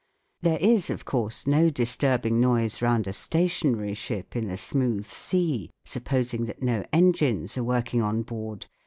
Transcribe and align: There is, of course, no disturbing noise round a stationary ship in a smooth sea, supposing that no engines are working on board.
There 0.41 0.57
is, 0.57 0.89
of 0.89 1.05
course, 1.05 1.45
no 1.45 1.69
disturbing 1.69 2.41
noise 2.41 2.81
round 2.81 3.05
a 3.05 3.13
stationary 3.13 3.93
ship 3.93 4.35
in 4.35 4.49
a 4.49 4.57
smooth 4.57 5.05
sea, 5.07 5.69
supposing 5.85 6.45
that 6.45 6.63
no 6.63 6.83
engines 6.91 7.55
are 7.55 7.63
working 7.63 8.01
on 8.01 8.23
board. 8.23 8.65